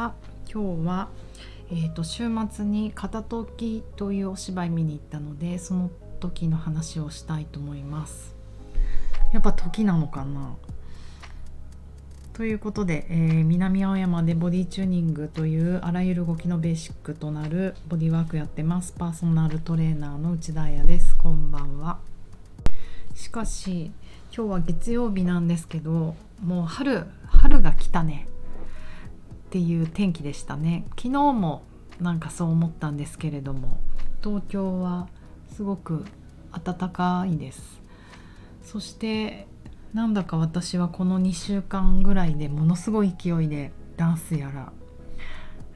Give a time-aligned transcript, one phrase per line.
[0.00, 0.14] は
[0.50, 1.08] 今日は、
[1.70, 8.34] えーと、週末に「片時」というお芝居見に行ったのでその時の話をしたいと思います。
[9.34, 10.54] やっぱ時なのかな？
[12.32, 18.94] ということで、えー、南青山でボディチューニングというあらゆる動きのベーシックとなるボディワークやってます。
[18.94, 21.14] パーソナルトレーナーの内田彩です。
[21.18, 21.98] こんばんは。
[23.14, 23.92] しかし
[24.34, 28.26] 今日は月曜日なんですけどもう春春が来たね。
[29.50, 30.84] っていう天気でしたね。
[30.90, 31.64] 昨日も
[32.00, 33.80] なんかそう思ったんですけれども
[34.22, 35.08] 東京は
[35.52, 36.04] すごく
[36.52, 37.82] 暖かいです。
[38.62, 39.48] そして
[39.92, 44.72] なんだか私はこの2週間ぐらいでものすごい勢いでダンスやら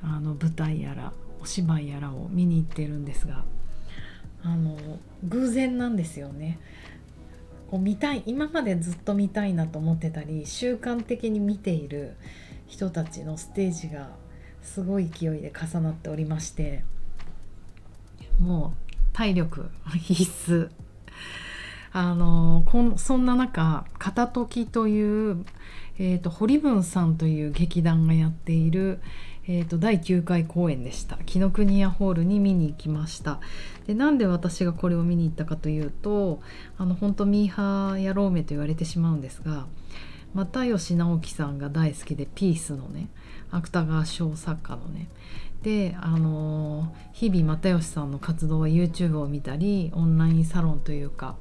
[0.04, 1.12] あの舞台やら
[1.42, 3.44] お芝居やらを見に行ってるんですが
[4.44, 4.78] あの
[5.24, 6.60] 偶然なんですよね。
[7.72, 12.14] こう見たい今までずっと見たいなと思ってたり習慣的に見ている
[12.66, 14.10] 人たちのステージが
[14.62, 16.84] すごい勢いで重なっておりまして
[18.38, 20.70] もう体力必須。
[21.96, 25.44] あのこんそんな中「片時」という、
[25.96, 28.98] えーと、堀文さんという劇団がやっている、
[29.46, 31.18] えーと、第9回公演でした。
[31.24, 33.38] 紀ノ国屋ホールに見に行きました。
[33.86, 36.40] でなんで私がこれを見に行ったかというと
[36.78, 39.66] あの本当ミーハーやローメと言われてしまうんですが
[40.34, 43.08] 又吉直樹さんが大好きでピースのね
[43.50, 45.08] 芥川賞作家のね
[45.62, 51.36] であの日々又吉さんの活動は YouTube を見たりオンラインサロンというか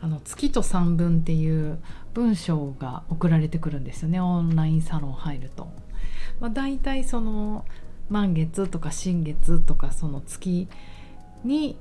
[0.00, 1.78] あの月と三分っていう
[2.12, 5.68] 文章が送られてくるんですよねオンラインサロン入ると。
[6.40, 7.64] まあ、大体その
[8.10, 10.68] 満月とか新月とかその月
[11.44, 11.78] に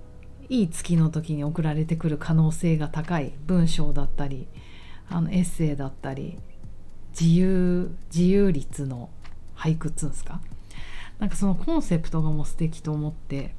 [0.49, 4.47] いい月の時に送られてくる可能性が高い文章だったり
[5.13, 6.39] あのエッセイだったり
[7.19, 9.09] 自由自由律の
[9.55, 10.41] 俳句っつうんですか？
[11.19, 13.53] なんかそのコンセプトがもう素敵と思って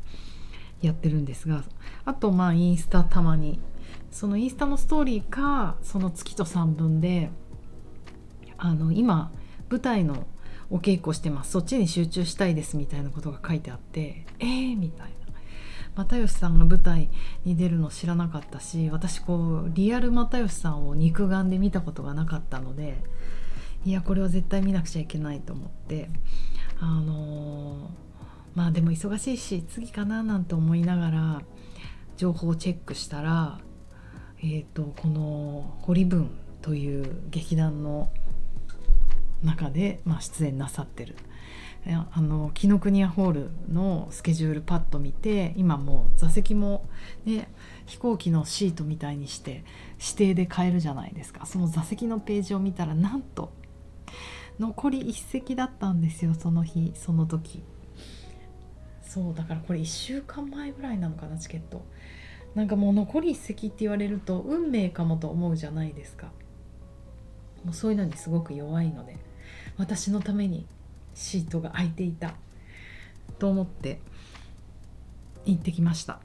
[0.82, 1.62] やってるんですが
[2.04, 3.60] あとまあインスタたまに
[4.10, 7.30] そのインスタのストーリーかその月と3分で
[8.58, 9.30] あの今
[9.70, 10.26] 舞台の
[10.70, 11.52] お稽古してます。
[11.52, 15.23] そっちに集中したいですみたいなことが書いてあってえーみたいな。
[15.96, 17.10] 又吉さんが舞台
[17.44, 22.96] に出るの知らなかったし私こうリアル又吉さんを肉眼で見たことがなかったので
[23.84, 26.10] いやこれは絶対見なくちゃいけないと思って
[26.80, 31.42] あのー、まあでも忙しいし次かななんて思いながら
[32.16, 33.58] 情報をチェックしたら
[34.46, 36.30] えーと、この堀文
[36.60, 38.10] という劇団の
[39.42, 41.16] 中で、まあ、出演なさってる。
[41.86, 46.88] あの紀ノ国屋ホールのスケジュールパッと見て今もう座席も、
[47.26, 47.50] ね、
[47.84, 49.64] 飛行機のシートみたいにして
[50.00, 51.44] 指定で買えるじゃないですか。
[51.44, 53.52] その座席のページを見たらなんと
[54.58, 57.62] 残り1席だったんですよその日その時。
[59.02, 61.84] そうだからこれ1週間前ぐらいなのかなチケット。
[62.54, 66.32] なんかもう残り一席って言われると運命かもと思うじゃないですか。
[67.62, 69.16] もうそういうのにすごく弱いので
[69.76, 70.66] 私のために
[71.14, 72.34] シートが空いていた。
[73.38, 74.00] と思って
[75.44, 76.20] 行ってきました。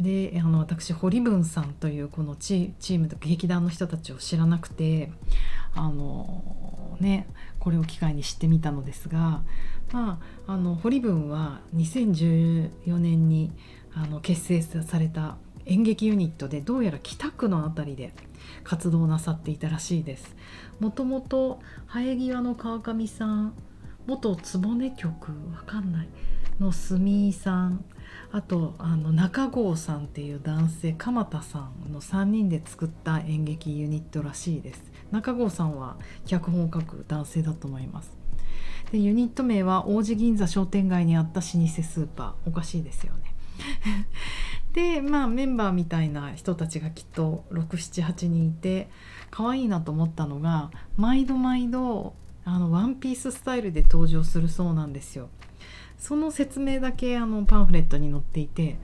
[0.00, 5.10] であの私堀文さんというこのチームと劇団の人たちを知らなくて
[5.74, 7.26] あのね
[7.58, 9.42] これを機会に知ってみたのですが
[9.92, 13.50] まああの堀文は2014年に
[13.92, 18.12] あの結成された演劇ユニットでどうやら北区の辺りで
[18.62, 20.36] 活動なさっていたらしいです。
[20.78, 21.60] もともと
[21.92, 23.52] 生え際の川上さん
[24.08, 26.08] 元局局わかんない。
[26.58, 27.84] の住井さん。
[28.32, 34.82] あとあの中郷さんっていう男性鎌田さんの3人で作った演劇ユニットらしいです。
[35.10, 38.10] 中郷さんは脚本を書く男性だと思います。
[38.90, 42.48] でユニット名は王子銀座商店街にあった老舗スーパー。
[42.48, 43.34] おかしいですよね。
[44.72, 48.88] でまあメンバーみたいな人たちがきっと678人いて
[49.30, 52.14] 可愛いなと思ったのが毎度毎度
[52.48, 55.28] あのワンピーススタイルで登場するそうなんですよ。
[55.98, 58.78] その説明だけあのパンフレットに載っていて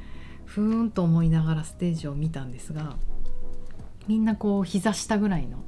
[0.45, 2.97] ふーんと思いながらステージを見たんですが
[4.09, 5.65] みんなこう膝下ぐらいの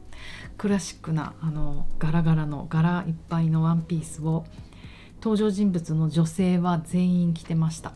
[0.59, 4.45] クラシックなあのガラガラの柄いっぱいのワンピースを
[5.23, 7.95] 登場人物の女性は全員着てました。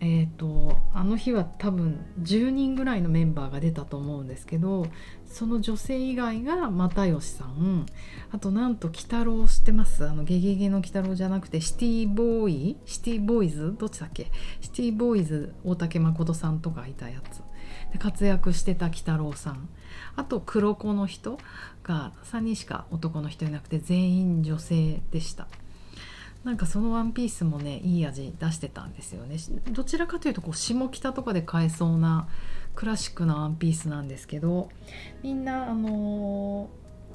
[0.00, 4.86] えーと、あの日は多分10人ぐらいのメンバーが出たと思うんですけど
[5.26, 7.86] その女性以外が又吉さん
[8.32, 10.06] あとなんと鬼太郎知ってます。
[10.06, 13.74] あのゲゲゲの鬼太郎じゃなくてシティボーイシティボーイズ？
[13.78, 14.32] どっちだっけ？
[14.60, 17.42] シティボーイズ大竹誠さんとかいたやつ。
[17.92, 19.68] で活躍してた鬼太郎さん。
[20.16, 21.38] あと黒子の人
[21.82, 25.46] が3人しか男の人いなくて全員女性でした。
[26.44, 29.36] なんかそのワンピースもねいい味出してたんですよね。
[29.70, 32.28] どちらかというとこう下北とかで買えそうな
[32.74, 34.68] クラシックなワンピースなんですけど
[35.22, 36.68] みんなあの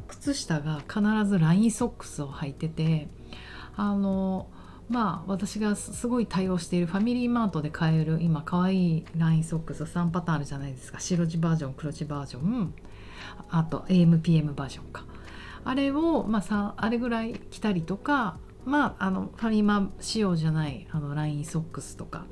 [0.08, 3.08] ー、靴下が必ずラインソックスを履いてて
[3.76, 11.00] あのー、まあ私がすごい対応しているファミリーマートで買える今可愛いラインソックス3パターンあるじゃないですか。
[11.00, 12.74] 白地バージョン黒地バージョン
[13.52, 15.06] あと AMPM バージョンか。
[15.66, 18.38] あれを、まあ、さあれぐらい着たりとか
[18.70, 22.26] まあ、あのファミマ仕様じゃないあのラインソックスとか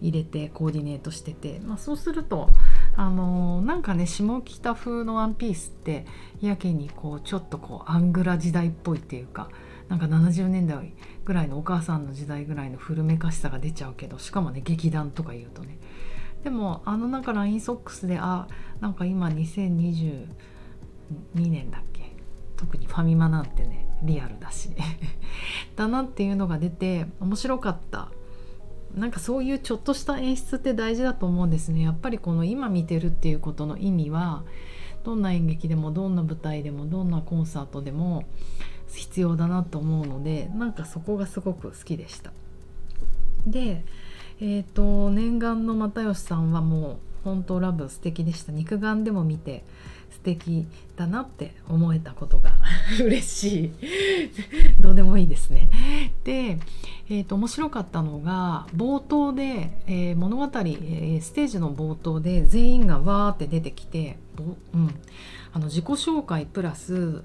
[0.00, 2.50] 入れてコーディネートしてて、まあ、そうすると
[2.96, 6.06] あのなんかね下北風のワンピースって
[6.40, 9.50] やけにこうちょっとこうアングラ時代っぽいっていうか
[9.88, 10.94] なんか70年代
[11.24, 15.78] ぐらいのお母さんの時代ぐらいの古めかしさが出ちゃうけどしかもね劇団とか言うとね。
[16.42, 18.48] でもあのなんかラインソックスであ
[18.80, 20.26] なんか今2022
[21.36, 21.91] 年だっけ？
[22.62, 24.70] 特にファミマなんてねリアルだし。
[25.74, 28.08] だなっていうのが出て面白かった。
[28.94, 31.82] なんかそういうちょっとした演出って大事だと思うんですね。
[31.82, 34.44] やっぱりこの今見てるっていうことの意味は
[35.02, 38.24] どんな演劇でもどんな舞台でもどんなコンサートでも
[38.94, 42.32] 必要だなと思うのでなんかそこがすごく好きでした。
[43.46, 43.84] で
[44.40, 48.52] えっ、ー、と念願の又吉さんはもう本当ラブ素敵でした。
[48.52, 49.64] 肉眼でも見て
[50.10, 50.66] 素敵
[50.96, 52.52] だなって思えたことが
[53.04, 53.72] 嬉しい。
[54.80, 55.68] どうでもいいですね。
[56.24, 56.58] で、
[57.08, 64.18] えーと、面白かったのが冒頭で、えー、物語、えー、ステージの冒頭で全員がわーって出てきて、
[64.74, 64.94] うん、
[65.52, 67.22] あの自己紹介プラス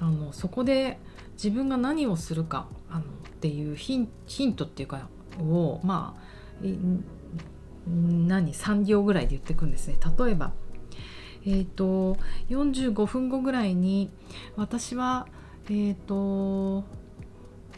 [0.00, 0.98] あのそこで
[1.34, 3.04] 自分が何をするかあのっ
[3.40, 4.06] ていうヒン
[4.54, 5.08] トっていうか
[5.40, 6.28] をまあ
[7.88, 9.96] 何3行ぐらいで言っていくんですね。
[10.18, 10.52] 例えば
[11.46, 12.16] えーと、
[12.50, 14.10] 45分後ぐらいに
[14.56, 15.26] 私は
[15.70, 16.84] えっ、ー、と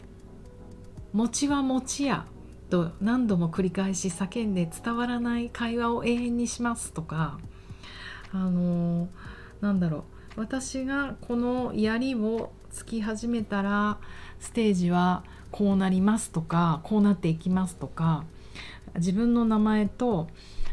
[1.13, 2.25] 「餅は餅や」
[2.69, 7.39] と何度も繰り返し叫んで伝わらない会話を永遠にしますとか
[8.33, 9.07] あのー、
[9.61, 10.05] なんだろ
[10.37, 13.99] う私がこの槍をつき始めたら
[14.39, 18.23] ステージはこうなりますとかこうなっていきますとか
[18.95, 20.27] 自分の名前と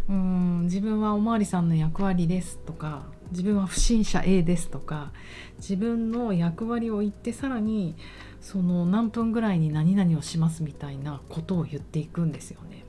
[0.08, 5.12] うん自分はおまわりさんの役割ですとか自分は不審者 A ですとか
[5.58, 7.94] 自分の役割を言ってさらに
[8.40, 12.84] その何分ぐらいに何々をしますみたいなことを言っていくんですよね。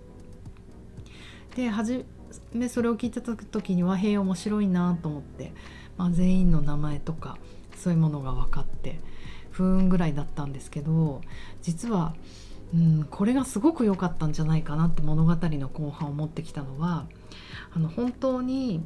[1.56, 2.06] で初
[2.54, 5.52] めそれを聞いてた時に和平面白いなと思って、
[5.98, 7.38] まあ、全員の名前とか
[7.76, 9.00] そういうものが分かって
[9.52, 11.22] 不運ぐらいだったんですけど
[11.62, 12.16] 実は
[12.74, 17.06] うん、これがすごく良かったんじゃないかなって物語の後半を持ってきたのは
[17.74, 18.84] あの本当に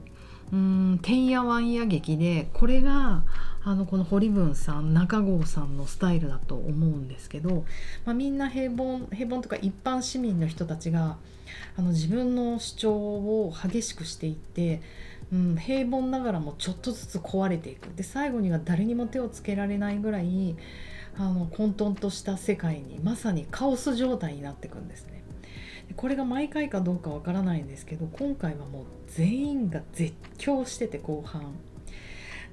[0.51, 3.23] うんてんやわんや劇でこれが
[3.63, 7.65] あのこの堀文さん中郷さんのスタイルだと思うんですけど、
[8.05, 11.17] まあ、みんな平凡平凡とか一般市民の人たちが
[11.77, 14.81] あの自分の主張を激しくしていって、
[15.31, 17.87] うん、平凡ながらもちょっとずつ壊れていく。
[17.95, 20.55] で最後には誰にも手をつけられないぐらい
[21.17, 25.23] あの混沌とした世界にまさにカオス状態になっていくんですね。
[25.95, 31.53] これが毎回かどうかわからないんですけど今回はもう全員が絶叫してて後半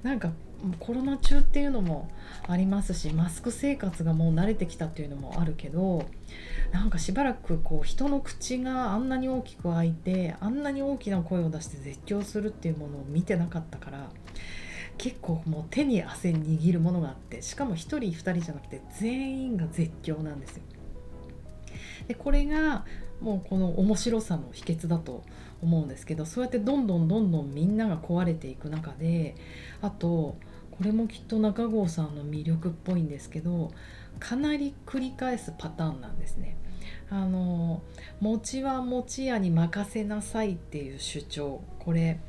[0.03, 0.31] なんか
[0.79, 2.09] コロナ中っていうのも
[2.47, 6.05] ありますしマスク生活がもう慣れてきたっていうのもあるけど
[6.71, 14.09] なんかしばらくこう人の口があんなに大きく開いてあんなに大きな声を出して絶叫するっていうものを見てなかったから
[14.97, 20.63] 結構もう手に汗握るものがあってしかも1人2人じゃなくて全員が絶叫なんですよ。
[22.07, 22.85] でこれが
[23.21, 25.23] もうこの面白さの秘訣だと
[25.61, 29.35] 思うんですけどそうやってどんどんどんどんみんなが壊れていく中で
[29.81, 30.37] あと
[30.71, 33.71] これもきっと中郷さんの魅力っぽいんですけど
[34.19, 36.57] かなり繰り返すパターンなんですね。
[37.09, 37.81] あの
[38.21, 42.19] 餅は餅屋に任せなさいっていう主張これ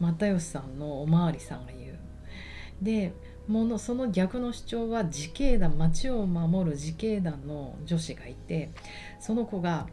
[0.00, 1.81] 又吉さんのおまわりさんが言
[2.82, 3.12] で
[3.48, 8.70] ものその逆の主張は自警団町を守る自警団の女子がいて
[9.20, 9.86] その子が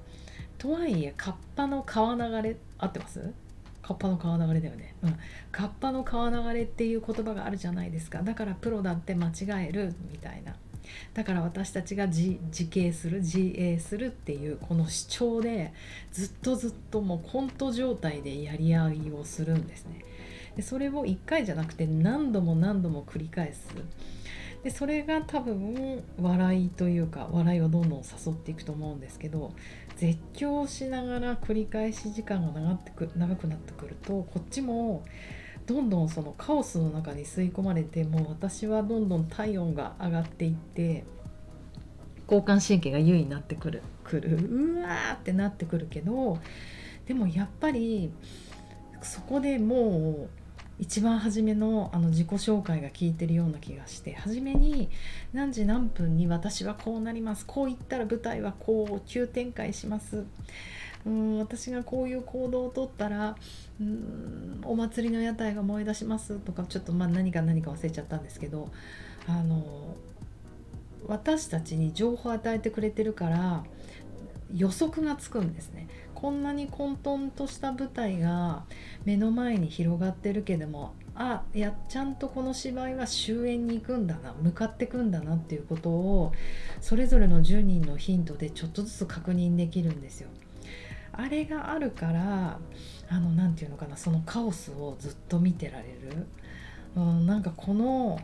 [0.57, 3.31] とはいえカッパの川流れ合ってます？
[3.81, 5.15] カッパの川流れだよね、うん、
[5.51, 8.21] カッパの川流れっていう言葉があるじゃないですか。
[8.21, 10.55] だからプロだって間違えるみたいな。
[11.13, 15.71] だから私たちが自警する自衛するっていうこの主張で
[16.11, 20.03] ずっとずっともうコント状態でやり合いをするんですね。
[20.55, 23.69] でそれを1回じゃなくて何度も何度も繰り返す。
[24.63, 29.53] でそれが多分笑いというか笑いをどんどん誘っていくと思うんですけど
[29.95, 35.05] 絶叫しながら繰り返し時間が長ってく長くなってくるとこっちも
[35.65, 41.05] どんどんそのカオスの中に吸い込まれてもう私はどんどん体温が上がっていって
[42.23, 43.81] 交感神経が優位になってくる。
[44.03, 44.35] くる。
[44.35, 46.39] うわーってなってくるけど
[47.07, 48.11] でもやっぱり
[49.01, 50.38] そこでもう
[50.79, 54.89] 一番初めのあの自己紹介が効いてるような気がして初めに
[55.33, 60.25] 何時何分に私はこうなりますこう言ったら舞台はこう急展開します。
[61.05, 63.35] うん私がこういう行動をとったら
[63.79, 68.69] うんお祭りの屋台が燃え出しますとかちょっとまあ何か何か忘れちゃったんですけど
[69.27, 69.95] あの
[71.07, 73.63] 私たちに情報を与えてくれてるから
[74.53, 75.87] 予測がつくんですね。
[76.21, 78.63] こんなに混沌とした舞台が
[79.05, 86.33] 目の前に広がってるけどもあやちゃんとこの芝居は終焉に行くんだな向かってくんだなっていうことを
[86.81, 90.29] それぞれの10人のヒントでちょっとずつ確認できるんですよ。
[91.11, 92.59] あれがあるから
[93.09, 96.27] あの何て言うのかなそのカオスをずっと見てられる、
[96.95, 98.19] うん、なんかこの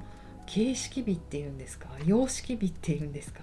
[0.45, 3.41] 形式美っていうんですか様式美っていうんですか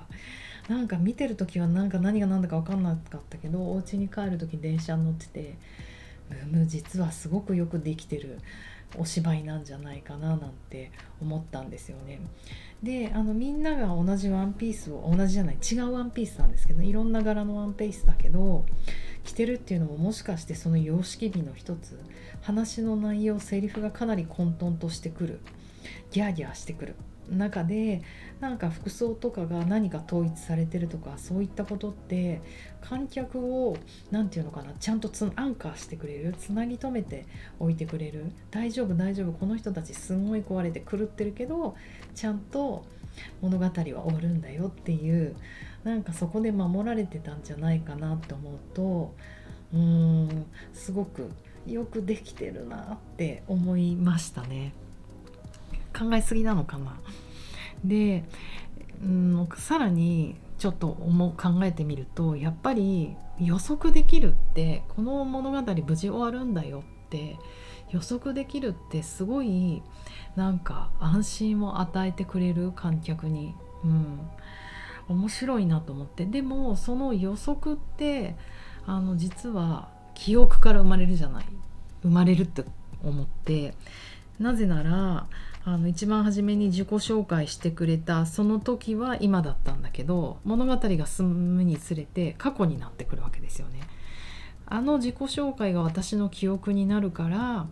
[0.69, 5.57] なんか見てる時はなんか何が何だか分かんなかったけどお家に帰る時電車に乗ってて
[6.51, 8.39] ムム実はすごくよくできてる
[8.99, 12.21] お芝居なんじゃないかななんて思ったんですよね。
[12.83, 18.67] であのみんなが同じワンピースを同じじゃない違うワンピースなんですけどいろんな柄のワンピースだけど
[19.23, 21.99] 着てるっていうのももしかしてその様式美の一つ
[22.43, 25.41] 話の内容セリフがかなり混沌としてくる
[26.11, 26.97] ギャーギャーしてくる
[27.31, 28.03] 中で
[28.41, 32.41] なんか服装とかが何か統一されてるとかそういったことって
[32.81, 33.77] 観客を
[34.11, 37.27] 何て言うのかなちゃんとつアンカーしてくれるつなぎ止めて
[37.61, 41.77] おいてくれる大丈夫大丈夫この人たちすごい壊れて狂ってるけど
[42.15, 42.85] ちゃんと
[43.41, 45.37] 物語は終わるんだよっていう
[45.85, 49.15] なんかそこで守られてたんじゃないかなって思うと
[49.73, 51.31] うーんすごく
[51.67, 54.73] よくできてるなって思いましたね。
[55.93, 56.99] 考えすぎなのかな。
[57.85, 58.25] で、
[59.03, 67.37] うん、さらにちょっと思う考えてみるとやっぱり予測できるってこの物語無事終わるんだよって
[67.91, 69.83] 予測できるってすごい
[70.37, 74.21] なんか安心を与えてくれる観客に、うん、
[75.09, 76.25] 面白いなと思って。
[76.25, 78.37] でもその予測って
[78.87, 81.47] あの実は記憶から生まれるじゃない。
[82.03, 82.65] 生まれるって
[83.03, 83.75] 思って。
[84.39, 85.27] なぜなら
[85.65, 93.81] あの一番初めに自己紹介してくれたその時は今だったんだけど物語が進むにつれて過去になってくるわけですよね。
[94.67, 97.67] あの自己紹介が私の記憶になるから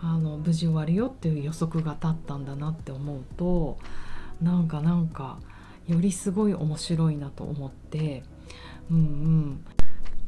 [0.00, 3.78] あの無事終わるよっていう予測が立ったんだなって思うと
[4.40, 5.38] なんかなんか
[5.86, 8.22] よりすごい面白いなと思って
[8.90, 9.64] うんうん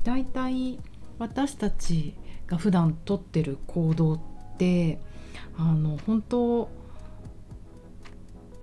[0.04, 0.78] だいたい
[1.18, 2.14] 私たち
[2.46, 4.20] が普段とってる行動っ
[4.58, 4.98] て
[5.56, 6.70] あの本当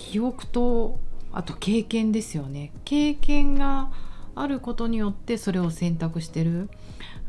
[0.10, 1.00] 記憶と
[1.34, 2.72] あと経験ですよね。
[2.86, 3.92] 経験が
[4.36, 6.70] あることによってそれを選択してる、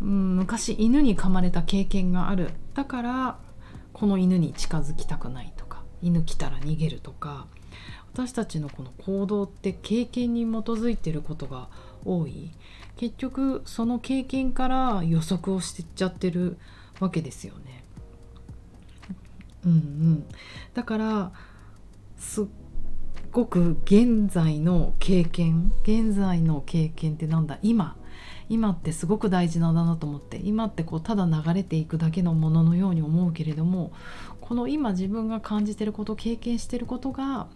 [0.00, 2.50] うん、昔犬に噛まれた経験がある。
[2.75, 3.38] だから
[3.92, 7.49] この犬に近づきたくないとか犬来たら逃げるとか
[8.12, 11.68] 私たちのこの行動って経験に基づいてることが
[12.04, 12.52] 多い。
[12.97, 16.58] 結局その経験から予測をしてっちゃってる
[17.00, 17.82] わけですよね。
[19.66, 20.25] うんうん、
[20.75, 21.32] だから
[22.16, 22.47] すっ
[23.32, 27.58] ごく現在の経験現在の経験ってなんだ？
[27.62, 27.97] 今。
[28.50, 30.38] 今ってすごく大事なんだなと思って。
[30.42, 33.92] 今ってこうただ流れていくだけのもののように思うけれども
[34.40, 37.49] この今自分が感じてること経験してることが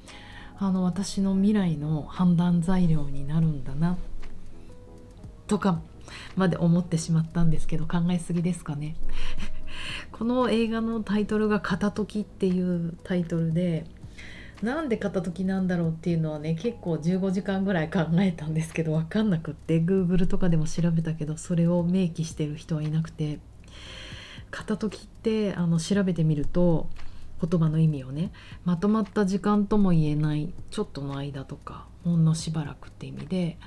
[0.58, 3.96] あの私の未来の判断材料になるんだな
[5.46, 5.80] とか
[6.36, 8.94] まで思ってしまったんですけど考えすぎですかね？
[10.12, 13.86] この映画のタイトルが「片時」っていうタイトルで
[14.62, 23.40] なんで片時なんだろうっていうのはね結構15時間ぐらい考えたんですけど分かんなくって Google とかでも調べたけどそれを明記してる人はいなくて
[24.52, 26.88] 片時ってあの調べてみると
[27.44, 28.30] 言葉の意味をね
[28.64, 33.58] まとまった時間とも言えないちょっとの間とかほんのしばらくって意味で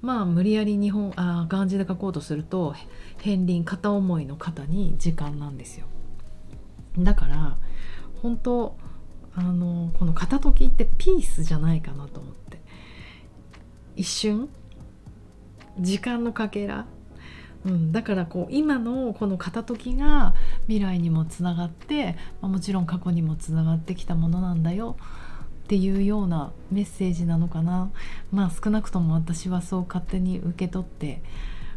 [0.00, 2.74] まあ無理やり日本あ漢字で書こうとすると
[3.18, 5.86] 片鱗片思いの方に時間なんですよ。
[6.98, 7.58] だから
[8.22, 8.76] 本当
[9.34, 12.60] あのこの片時ってピースじゃないかなと思って。
[13.96, 14.48] 一瞬？
[15.80, 16.86] 時間のかけら、
[17.64, 20.34] うん、だからこう今のこの片時が
[20.66, 24.96] 未来にもつながって、まあ、もちろん過去にもつながってきたものなんだよ
[25.64, 27.90] っていうようなメッセージなのかな。
[28.32, 31.22] まあ少なくとも私はそう勝手に受け取って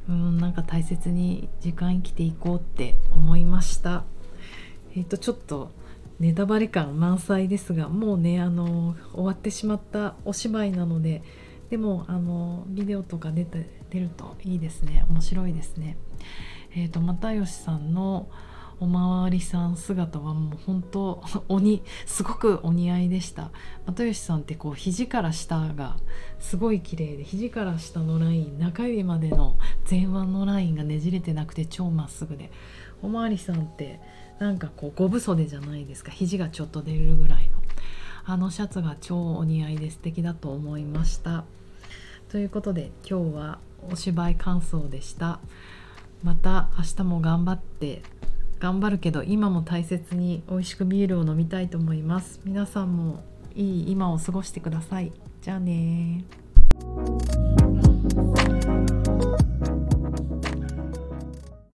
[0.10, 4.04] うんなんか大切に時間生きていこうって思いました。
[4.96, 5.72] えっ、とちょっと
[6.22, 11.24] ネタバレ感満載ですがもうねあの終わってしまったお芝居なので
[11.72, 15.04] でもあのビデオとか出て出るといいですね。
[15.10, 15.98] 面白いですね。
[16.76, 18.30] えっ、ー、と又吉さんの
[18.82, 23.52] おまわりさん姿はもう本当鬼すごくお似合いでした。
[23.86, 25.98] 又吉さんってこう肘から下が
[26.40, 29.56] すごい綺麗で肘から下のライン中指までの
[29.88, 32.52] 前腕のラインがねじれてなくて超まっすぐで。
[33.04, 34.00] おまわりさんって
[34.40, 36.12] なんかこう五分袖じゃないですか。
[36.12, 37.62] 肘がちょっと出るぐらいの。
[38.26, 41.44] あのシャツが超お似合いで素敵だと思いました。
[42.30, 43.60] ということで今日は
[43.92, 45.40] お芝居感想でした。
[46.24, 48.02] また明日も頑張って
[48.62, 52.40] 頑張るけど今も大切に美味しくビールを飲みたいと思います。
[52.46, 53.24] 皆さんも
[53.56, 55.12] いい今を過ごしてください。
[55.42, 56.24] じゃあね